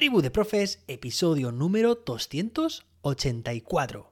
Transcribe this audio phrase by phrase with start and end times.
[0.00, 4.10] Tribu de Profes, episodio número 284.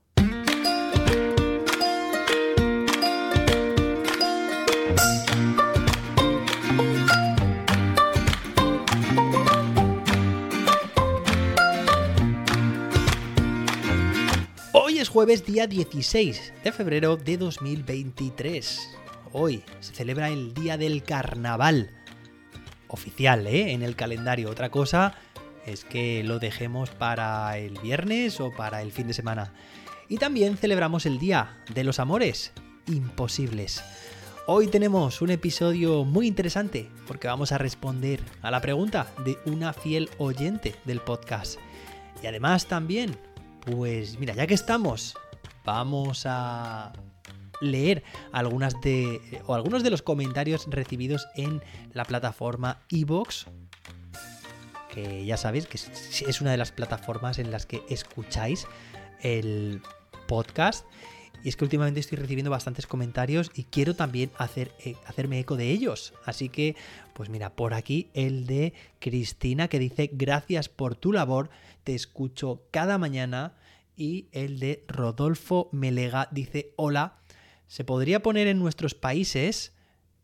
[14.74, 18.90] Hoy es jueves día 16 de febrero de 2023.
[19.32, 21.92] Hoy se celebra el Día del Carnaval.
[22.88, 23.72] Oficial, ¿eh?
[23.72, 24.50] En el calendario.
[24.50, 25.14] Otra cosa
[25.68, 29.52] es que lo dejemos para el viernes o para el fin de semana.
[30.08, 32.52] Y también celebramos el Día de los Amores
[32.86, 33.82] Imposibles.
[34.46, 39.74] Hoy tenemos un episodio muy interesante porque vamos a responder a la pregunta de una
[39.74, 41.58] fiel oyente del podcast.
[42.22, 43.18] Y además también,
[43.60, 45.14] pues mira, ya que estamos,
[45.66, 46.94] vamos a
[47.60, 53.46] leer algunas de o algunos de los comentarios recibidos en la plataforma iVoox
[55.26, 58.66] ya sabéis que es una de las plataformas en las que escucháis
[59.22, 59.82] el
[60.26, 60.86] podcast.
[61.44, 65.56] Y es que últimamente estoy recibiendo bastantes comentarios y quiero también hacer, eh, hacerme eco
[65.56, 66.12] de ellos.
[66.24, 66.74] Así que,
[67.14, 71.50] pues mira, por aquí el de Cristina que dice gracias por tu labor,
[71.84, 73.54] te escucho cada mañana.
[73.96, 77.18] Y el de Rodolfo Melega dice hola,
[77.66, 79.72] ¿se podría poner en nuestros países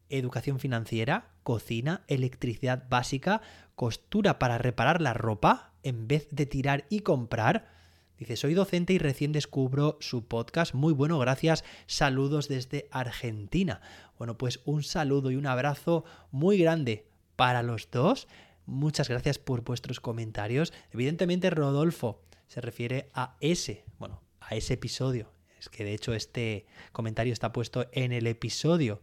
[0.09, 3.41] educación financiera, cocina, electricidad básica,
[3.75, 7.73] costura para reparar la ropa en vez de tirar y comprar.
[8.19, 10.75] Dice, soy docente y recién descubro su podcast.
[10.75, 11.65] Muy bueno, gracias.
[11.87, 13.81] Saludos desde Argentina.
[14.19, 18.29] Bueno, pues un saludo y un abrazo muy grande para los dos.
[18.67, 20.73] Muchas gracias por vuestros comentarios.
[20.93, 25.33] Evidentemente, Rodolfo se refiere a ese, bueno, a ese episodio.
[25.59, 29.03] Es que de hecho este comentario está puesto en el episodio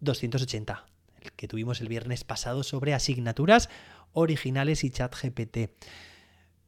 [0.00, 0.86] 280,
[1.20, 3.68] el que tuvimos el viernes pasado sobre asignaturas
[4.12, 5.70] originales y chat GPT.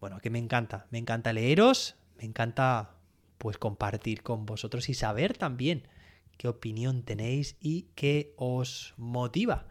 [0.00, 2.90] Bueno, que me encanta, me encanta leeros, me encanta
[3.38, 5.86] pues compartir con vosotros y saber también
[6.36, 9.66] qué opinión tenéis y qué os motiva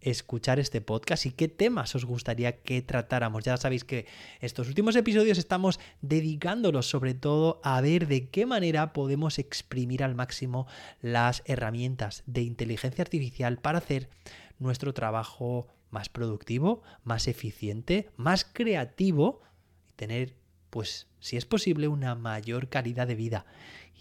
[0.00, 3.44] escuchar este podcast y qué temas os gustaría que tratáramos.
[3.44, 4.06] Ya sabéis que
[4.40, 10.14] estos últimos episodios estamos dedicándolos sobre todo a ver de qué manera podemos exprimir al
[10.14, 10.66] máximo
[11.00, 14.08] las herramientas de inteligencia artificial para hacer
[14.58, 19.42] nuestro trabajo más productivo, más eficiente, más creativo
[19.88, 20.34] y tener,
[20.70, 23.46] pues, si es posible, una mayor calidad de vida.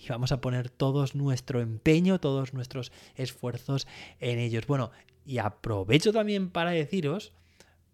[0.02, 3.88] Y vamos a poner todos nuestro empeño, todos nuestros esfuerzos
[4.20, 4.66] en ellos.
[4.68, 4.92] Bueno,
[5.26, 7.34] y aprovecho también para deciros,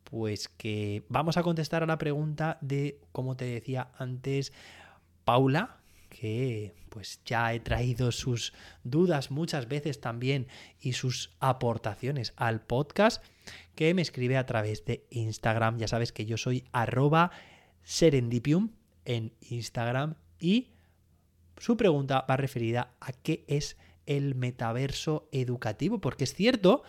[0.03, 4.53] pues que vamos a contestar a la pregunta de, como te decía antes,
[5.25, 5.77] Paula,
[6.09, 8.53] que pues ya he traído sus
[8.83, 10.47] dudas muchas veces también
[10.79, 13.21] y sus aportaciones al podcast
[13.75, 15.77] que me escribe a través de Instagram.
[15.77, 17.31] Ya sabes que yo soy arroba
[17.83, 18.71] serendipium
[19.03, 20.69] en Instagram y
[21.57, 26.83] su pregunta va referida a qué es el metaverso educativo, porque es cierto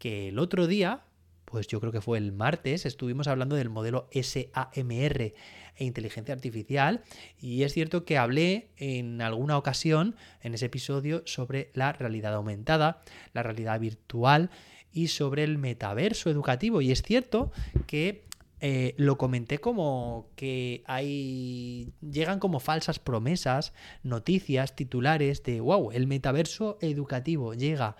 [0.00, 1.04] que el otro día,
[1.44, 5.34] pues yo creo que fue el martes, estuvimos hablando del modelo SAMR
[5.76, 7.02] e inteligencia artificial
[7.38, 13.02] y es cierto que hablé en alguna ocasión en ese episodio sobre la realidad aumentada,
[13.34, 14.50] la realidad virtual
[14.92, 16.80] y sobre el metaverso educativo.
[16.80, 17.52] Y es cierto
[17.86, 18.24] que
[18.60, 21.92] eh, lo comenté como que hay.
[22.00, 23.72] llegan como falsas promesas,
[24.02, 27.96] noticias, titulares de wow, el metaverso educativo llega.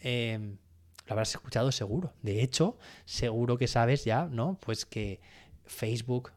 [0.00, 0.58] Em,
[1.06, 2.12] lo habrás escuchado seguro.
[2.22, 4.58] De hecho, seguro que sabes ya, ¿no?
[4.60, 5.20] Pues que
[5.64, 6.32] Facebook,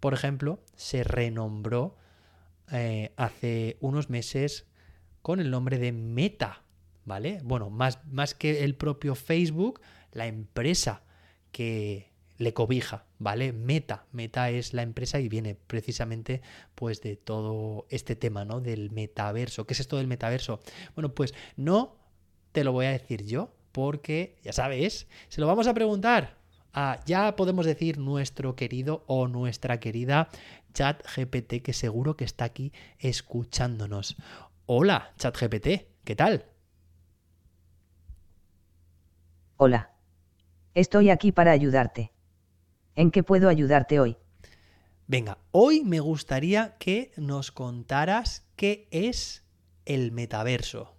[0.00, 1.96] por ejemplo, se renombró
[2.72, 4.66] eh, hace unos meses
[5.22, 6.62] con el nombre de Meta.
[7.06, 7.40] ¿vale?
[7.42, 9.80] Bueno, más, más que el propio Facebook,
[10.12, 11.02] la empresa
[11.52, 13.54] que le cobija, ¿vale?
[13.54, 16.42] Meta, Meta es la empresa y viene precisamente
[16.74, 18.60] pues de todo este tema, ¿no?
[18.60, 19.66] Del metaverso.
[19.66, 20.60] ¿Qué es esto del metaverso?
[20.94, 21.96] Bueno, pues no
[22.52, 26.38] te lo voy a decir yo porque, ya sabes, se lo vamos a preguntar
[26.72, 30.30] a, ya podemos decir, nuestro querido o nuestra querida
[30.72, 34.16] chat GPT que seguro que está aquí escuchándonos.
[34.64, 36.46] Hola, chat GPT, ¿qué tal?
[39.58, 39.90] Hola.
[40.72, 42.12] Estoy aquí para ayudarte.
[42.94, 44.16] ¿En qué puedo ayudarte hoy?
[45.06, 49.44] Venga, hoy me gustaría que nos contaras qué es
[49.84, 50.95] el metaverso.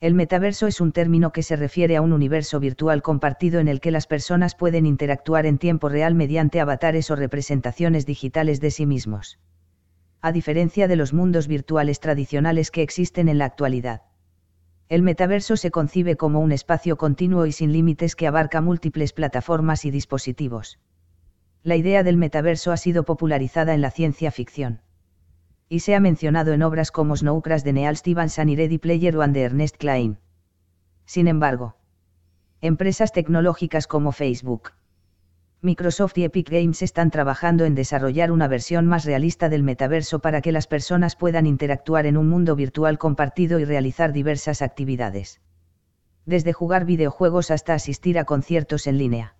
[0.00, 3.80] El metaverso es un término que se refiere a un universo virtual compartido en el
[3.80, 8.86] que las personas pueden interactuar en tiempo real mediante avatares o representaciones digitales de sí
[8.86, 9.38] mismos
[10.22, 14.02] a diferencia de los mundos virtuales tradicionales que existen en la actualidad.
[14.88, 19.84] El metaverso se concibe como un espacio continuo y sin límites que abarca múltiples plataformas
[19.84, 20.78] y dispositivos.
[21.62, 24.80] La idea del metaverso ha sido popularizada en la ciencia ficción.
[25.72, 29.16] Y se ha mencionado en obras como Snow Crash de Neal Stephenson y Ready Player
[29.16, 30.18] One de Ernest Klein.
[31.04, 31.76] Sin embargo,
[32.60, 34.72] empresas tecnológicas como Facebook,
[35.62, 40.40] Microsoft y Epic Games están trabajando en desarrollar una versión más realista del metaverso para
[40.40, 45.40] que las personas puedan interactuar en un mundo virtual compartido y realizar diversas actividades.
[46.26, 49.36] Desde jugar videojuegos hasta asistir a conciertos en línea.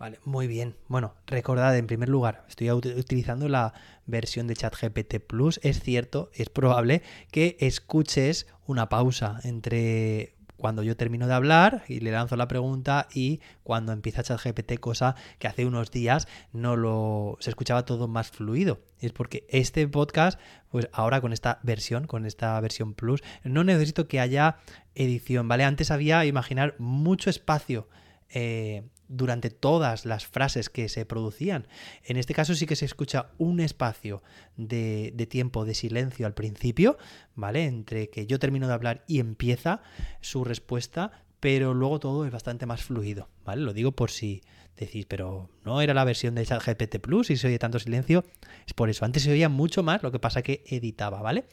[0.00, 0.76] Vale, muy bien.
[0.88, 3.74] Bueno, recordad en primer lugar, estoy utilizando la
[4.06, 5.60] versión de ChatGPT Plus.
[5.62, 12.00] Es cierto, es probable que escuches una pausa entre cuando yo termino de hablar y
[12.00, 17.36] le lanzo la pregunta y cuando empieza ChatGPT, cosa que hace unos días no lo
[17.40, 18.80] se escuchaba todo más fluido.
[19.00, 24.08] es porque este podcast, pues ahora con esta versión, con esta versión Plus, no necesito
[24.08, 24.56] que haya
[24.94, 25.64] edición, ¿vale?
[25.64, 27.86] Antes había, imaginar, mucho espacio.
[28.30, 31.66] Eh, durante todas las frases que se producían.
[32.04, 34.22] En este caso sí que se escucha un espacio
[34.56, 36.96] de, tiempo de silencio al principio,
[37.34, 37.66] ¿vale?
[37.66, 39.82] Entre que yo termino de hablar y empieza
[40.20, 43.62] su respuesta, pero luego todo es bastante más fluido, ¿vale?
[43.62, 44.42] Lo digo por si
[44.76, 48.24] decís, pero no era la versión de ChatGPT Plus y se oye tanto silencio,
[48.66, 49.04] es por eso.
[49.04, 51.46] Antes se oía mucho más, lo que pasa que editaba, ¿vale?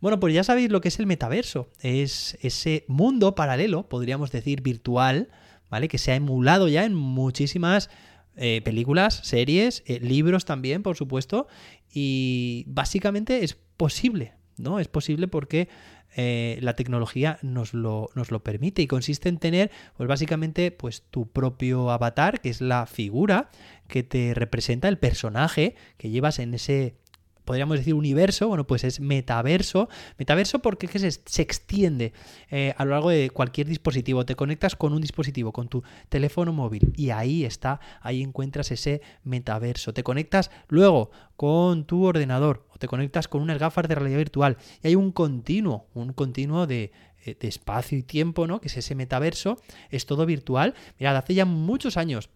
[0.00, 1.70] Bueno, pues ya sabéis lo que es el metaverso.
[1.80, 5.28] Es ese mundo paralelo, podríamos decir, virtual,
[5.70, 5.88] ¿vale?
[5.88, 7.90] Que se ha emulado ya en muchísimas
[8.36, 11.46] eh, películas, series, eh, libros también, por supuesto,
[11.92, 14.80] y básicamente es posible, ¿no?
[14.80, 15.68] Es posible porque
[16.16, 21.02] eh, la tecnología nos lo, nos lo, permite y consiste en tener, pues básicamente, pues
[21.10, 23.50] tu propio avatar, que es la figura
[23.88, 26.96] que te representa el personaje que llevas en ese
[27.44, 29.88] podríamos decir universo, bueno, pues es metaverso.
[30.18, 32.12] Metaverso porque se, se, extiende
[32.50, 34.24] eh, a lo largo de cualquier dispositivo.
[34.24, 39.02] Te conectas con un dispositivo, con tu teléfono móvil y ahí está, ahí encuentras ese
[39.22, 39.92] metaverso.
[39.92, 44.56] Te conectas luego con tu ordenador o te conectas con unas gafas de realidad virtual
[44.82, 46.92] y hay un continuo, un continuo de,
[47.24, 48.60] eh, de espacio y tiempo, ¿no?
[48.60, 49.58] Que es ese metaverso,
[49.90, 50.74] es todo virtual.
[50.98, 52.30] Mirad, hace ya muchos años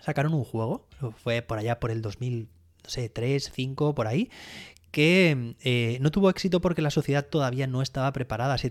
[0.00, 2.48] sacaron un juego, fue por allá por el 2000
[2.86, 4.30] no sé, 3, 5, por ahí,
[4.92, 8.56] que eh, no tuvo éxito porque la sociedad todavía no estaba preparada.
[8.58, 8.70] Se,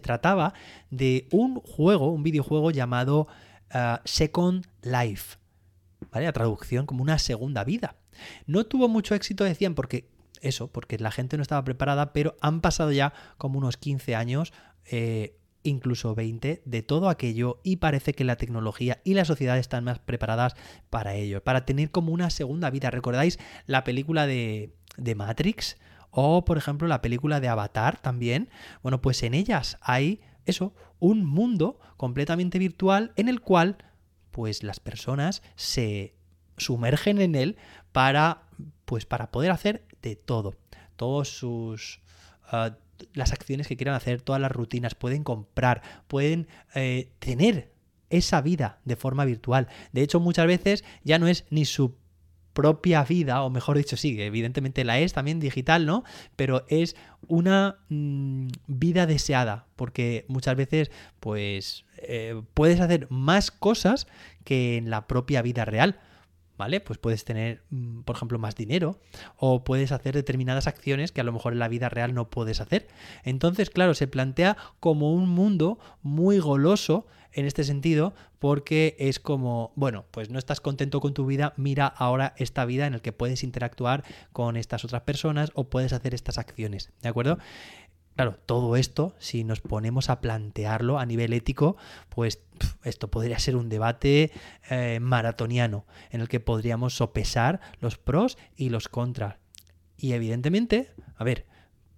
[0.00, 0.52] trataba
[0.90, 3.26] de un juego, un videojuego llamado
[3.70, 5.38] ah, Second Life,
[6.12, 6.26] ¿vale?
[6.26, 7.96] La traducción como una segunda vida.
[8.46, 10.10] No tuvo mucho éxito, decían, porque
[10.42, 14.52] eso, porque la gente no estaba preparada, pero han pasado ya como unos 15 años.
[14.84, 19.84] Eh, incluso 20 de todo aquello y parece que la tecnología y la sociedad están
[19.84, 20.54] más preparadas
[20.90, 22.90] para ello, para tener como una segunda vida.
[22.90, 25.78] ¿Recordáis la película de, de Matrix?
[26.10, 28.48] O, por ejemplo, la película de Avatar también.
[28.82, 33.78] Bueno, pues en ellas hay eso, un mundo completamente virtual en el cual,
[34.30, 36.14] pues las personas se
[36.56, 37.56] sumergen en él
[37.92, 38.42] para,
[38.84, 40.54] pues para poder hacer de todo.
[40.96, 42.00] Todos sus
[42.44, 42.76] ah,
[43.12, 47.72] las acciones que quieran hacer, todas las rutinas, pueden comprar, pueden eh, tener
[48.10, 49.68] esa vida de forma virtual.
[49.92, 51.96] De hecho, muchas veces ya no es ni su
[52.54, 56.04] propia vida, o mejor dicho, sí, evidentemente la es también digital, ¿no?
[56.36, 56.96] Pero es
[57.26, 64.06] una mm, vida deseada, porque muchas veces, pues, eh, puedes hacer más cosas
[64.44, 65.98] que en la propia vida real.
[66.56, 66.80] ¿Vale?
[66.80, 68.98] Pues puedes tener, mm, por ejemplo, más dinero
[69.36, 72.60] o puedes hacer determinadas acciones que a lo mejor en la vida real no puedes
[72.60, 72.88] hacer.
[73.24, 79.72] Entonces, claro, se plantea como un mundo muy goloso en este sentido porque es como,
[79.74, 83.12] bueno, pues no estás contento con tu vida, mira ahora esta vida en la que
[83.12, 87.38] puedes interactuar con estas otras personas o puedes hacer estas acciones, ¿de acuerdo?
[88.16, 91.76] Claro, todo esto, si nos ponemos a plantearlo a nivel ético,
[92.08, 92.40] pues
[92.84, 94.30] esto podría ser un debate
[94.70, 99.36] eh, maratoniano en el que podríamos sopesar los pros y los contras.
[99.96, 101.46] Y evidentemente, a ver,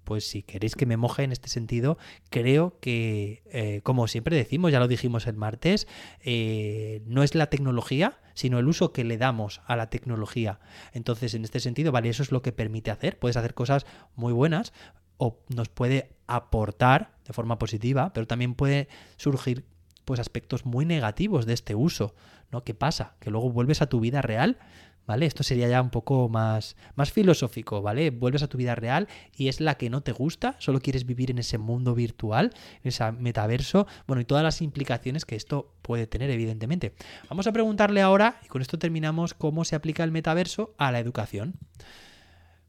[0.04, 1.98] pues si queréis que me moje en este sentido,
[2.30, 5.86] creo que, eh, como siempre decimos, ya lo dijimos el martes,
[6.20, 10.60] eh, no es la tecnología, sino el uso que le damos a la tecnología.
[10.92, 13.18] Entonces, en este sentido, vale, eso es lo que permite hacer.
[13.18, 14.72] Puedes hacer cosas muy buenas,
[15.18, 19.64] o nos puede aportar de forma positiva, pero también puede surgir
[20.04, 22.14] pues aspectos muy negativos de este uso,
[22.52, 22.62] ¿no?
[22.62, 23.16] ¿Qué pasa?
[23.18, 24.58] Que luego vuelves a tu vida real,
[25.06, 25.26] ¿vale?
[25.26, 28.10] Esto sería ya un poco más, más filosófico, ¿vale?
[28.10, 31.30] Vuelves a tu vida real y es la que no te gusta, solo quieres vivir
[31.30, 36.06] en ese mundo virtual, en ese metaverso, bueno, y todas las implicaciones que esto puede
[36.06, 36.94] tener, evidentemente.
[37.28, 41.00] Vamos a preguntarle ahora, y con esto terminamos, cómo se aplica el metaverso a la
[41.00, 41.54] educación.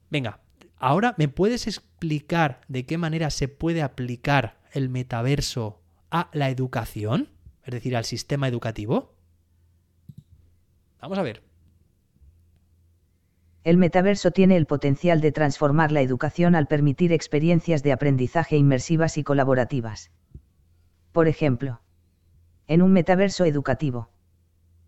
[0.10, 0.40] Venga,
[0.80, 5.82] Ahora, ¿me puedes explicar de qué manera se puede aplicar el metaverso
[6.12, 7.30] a la educación?
[7.64, 9.16] Es decir, al sistema educativo.
[11.02, 11.44] Vamos a ver.
[13.64, 19.18] El metaverso tiene el potencial de transformar la educación al permitir experiencias de aprendizaje inmersivas
[19.18, 20.12] y colaborativas.
[21.12, 21.82] Por ejemplo,
[22.68, 24.10] en un metaverso educativo,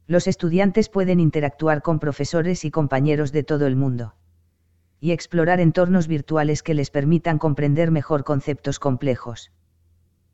[0.07, 4.13] los estudiantes pueden interactuar con profesores y compañeros de todo el mundo
[4.99, 9.51] y explorar entornos virtuales que les permitan comprender mejor conceptos complejos.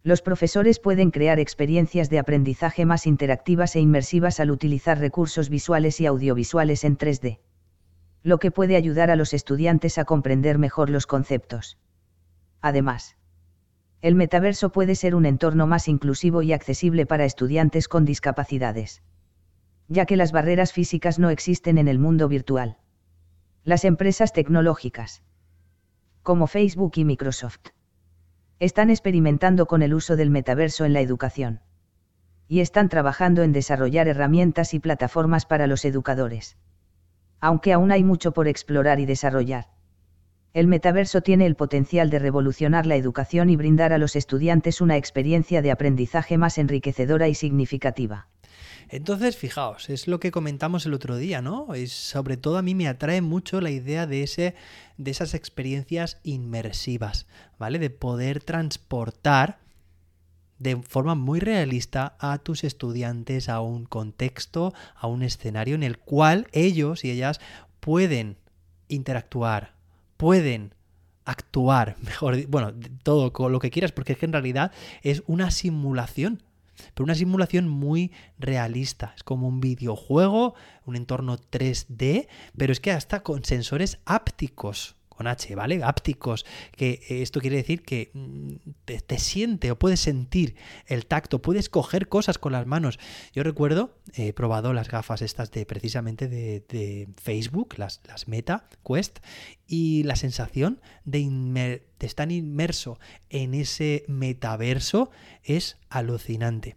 [0.03, 5.99] Los profesores pueden crear experiencias de aprendizaje más interactivas e inmersivas al utilizar recursos visuales
[5.99, 7.39] y audiovisuales en 3D
[8.25, 11.77] lo que puede ayudar a los estudiantes a comprender mejor los conceptos.
[12.59, 13.17] Además,
[14.01, 19.03] el metaverso puede ser un entorno más inclusivo y accesible para estudiantes con discapacidades.
[19.89, 22.77] Ya que las barreras físicas no existen en el mundo virtual.
[23.65, 25.21] Las empresas tecnológicas,
[26.23, 27.71] como Facebook y Microsoft,
[28.59, 31.59] están experimentando con el uso del metaverso en la educación.
[32.47, 36.55] Y están trabajando en desarrollar herramientas y plataformas para los educadores
[37.45, 39.67] aunque aún hay mucho por explorar y desarrollar.
[40.53, 44.97] El metaverso tiene el potencial de revolucionar la educación y brindar a los estudiantes una
[44.97, 48.29] experiencia de aprendizaje más enriquecedora y significativa.
[48.89, 51.73] Entonces, fijaos, es lo que comentamos el otro día, ¿no?
[51.73, 54.55] Es, sobre todo a mí me atrae mucho la idea de, ese,
[54.97, 57.25] de esas experiencias inmersivas,
[57.57, 57.79] ¿vale?
[57.79, 59.59] De poder transportar
[60.59, 65.97] de forma muy realista a tus estudiantes a un contexto, a un escenario en el
[65.97, 67.39] cual ellos y ellas
[67.79, 68.37] pueden
[68.87, 69.73] interactuar,
[70.17, 70.73] pueden
[71.25, 72.73] actuar, mejor, bueno,
[73.03, 76.41] todo lo que quieras, porque es que en realidad es una simulación,
[76.93, 79.13] pero una simulación muy realista.
[79.15, 80.55] Es como un videojuego,
[80.85, 82.27] un entorno 3D,
[82.57, 85.81] pero es que hasta con sensores ápticos con H, ¿vale?
[85.83, 86.45] Ápticos,
[86.75, 88.55] que eh, esto quiere decir que mm,
[88.85, 90.55] te, siente o puedes sentir
[90.87, 92.99] el tacto, puedes coger cosas con las manos.
[93.33, 99.19] Yo recuerdo, he probado las gafas estas de precisamente de, Facebook, las, las, Meta Quest,
[99.67, 105.09] y la sensación de, estar inmerso en ese metaverso
[105.43, 106.75] es alucinante.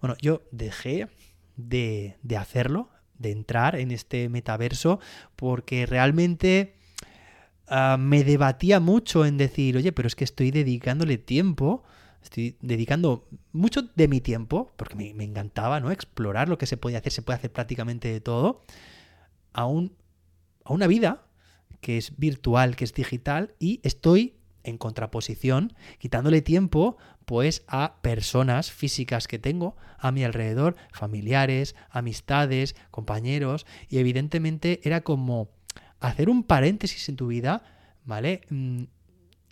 [0.00, 1.08] Bueno, yo dejé
[1.56, 5.00] de, de hacerlo, de entrar en este metaverso,
[5.36, 6.77] porque realmente
[7.68, 11.82] Ah, me debatía mucho en decir, oye, pero es que estoy dedicándole tiempo,
[12.22, 15.90] estoy dedicando mucho de mi tiempo, porque me, encantaba, ¿no?
[15.90, 18.64] Explorar lo que se puede hacer, se puede hacer prácticamente de todo,
[19.52, 19.96] a, un,
[20.64, 21.26] a una vida
[21.82, 24.34] que es virtual, que es digital, y estoy
[24.64, 32.74] en contraposición, quitándole tiempo pues a personas físicas que tengo a mi alrededor, familiares, amistades,
[32.90, 35.50] compañeros, y evidentemente era como
[36.00, 37.62] hacer un paréntesis en tu vida,
[38.04, 38.42] ¿vale?
[38.50, 38.84] Mm,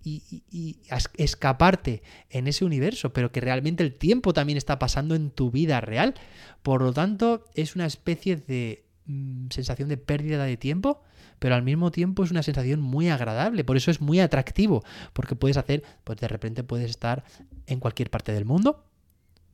[0.09, 0.79] y,
[1.17, 5.81] escaparte en ese universo, pero que realmente el tiempo también está pasando en tu vida
[5.81, 6.15] real.
[6.63, 11.03] Por lo tanto, es una especie de mm, sensación de pérdida de tiempo,
[11.39, 15.35] pero al mismo tiempo es una sensación muy agradable, por eso es muy atractivo, porque
[15.35, 17.25] puedes hacer, pues de repente puedes estar
[17.67, 18.85] en cualquier parte del mundo,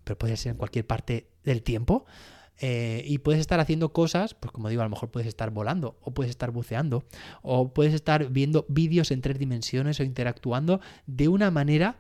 [0.05, 2.05] pero puedes ser en cualquier parte del tiempo.
[2.65, 5.99] Eh, y puedes estar haciendo cosas, pues como digo, a lo mejor puedes estar volando,
[6.01, 7.05] o puedes estar buceando,
[7.43, 11.99] o puedes estar viendo vídeos en tres dimensiones o interactuando de una manera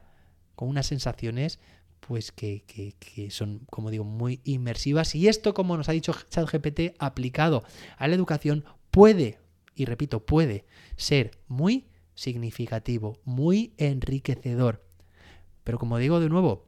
[0.54, 1.58] con unas sensaciones
[1.98, 5.16] pues que, que, son, como digo, muy inmersivas.
[5.16, 7.64] Y esto, como nos ha dicho ChatGPT, aplicado
[7.96, 9.40] a la educación, puede,
[9.74, 10.64] y repito, puede
[10.94, 14.84] ser muy significativo, muy enriquecedor.
[15.64, 16.66] Pero como digo de nuevo,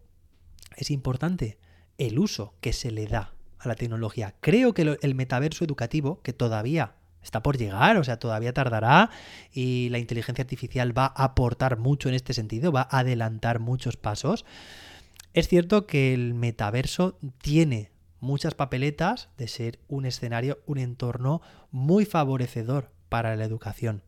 [0.77, 1.59] es importante
[1.97, 3.34] el uso que se le da
[3.69, 4.35] la tecnología.
[4.41, 6.95] Creo que el metaverso educativo, que todavía
[7.25, 9.11] está por llegar, o sea, todavía tardará
[9.53, 13.97] y la inteligencia artificial va a aportar mucho en este sentido, va a adelantar muchos
[13.97, 14.45] pasos.
[15.33, 17.91] Es cierto que el metaverso tiene
[18.21, 24.03] muchas papeletas de ser un escenario, un entorno muy favorecedor para la educación.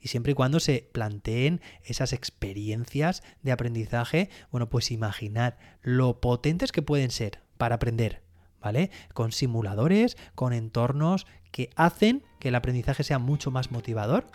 [0.00, 6.72] Y siempre y cuando se planteen esas experiencias de aprendizaje, bueno, pues imaginad lo potentes
[6.72, 8.22] que pueden ser para aprender,
[8.60, 8.90] ¿vale?
[9.14, 14.26] Con simuladores, con entornos que hacen que el aprendizaje sea mucho más motivador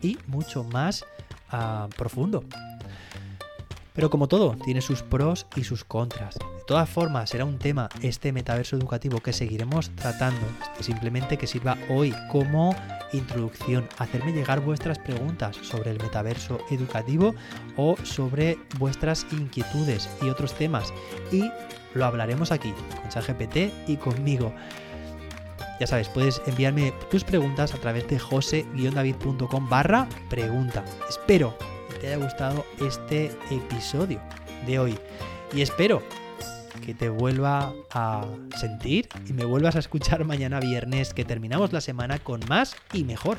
[0.00, 1.04] y mucho más
[1.50, 2.44] ah, profundo.
[3.92, 6.38] Pero como todo, tiene sus pros y sus contras.
[6.38, 10.46] De todas formas, será un tema este metaverso educativo que seguiremos tratando.
[10.78, 12.74] Simplemente que sirva hoy como
[13.12, 13.88] introducción.
[13.98, 17.34] Hacerme llegar vuestras preguntas sobre el metaverso educativo
[17.76, 20.94] o sobre vuestras inquietudes y otros temas.
[21.32, 21.50] Y
[21.94, 24.52] lo hablaremos aquí, con ChatGPT y conmigo.
[25.80, 30.84] Ya sabes, puedes enviarme tus preguntas a través de jose-david.com barra pregunta.
[31.08, 31.56] Espero
[31.88, 34.20] que te haya gustado este episodio.
[34.66, 34.98] de hoy.
[35.54, 36.02] Y espero
[36.84, 38.26] que te vuelva a
[38.58, 43.04] sentir y me vuelvas a escuchar mañana viernes que terminamos la semana con más y
[43.04, 43.38] mejor.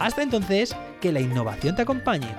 [0.00, 2.34] Hasta entonces, que la innovación te acompañe.